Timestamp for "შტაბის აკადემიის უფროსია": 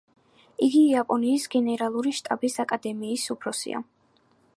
2.21-3.83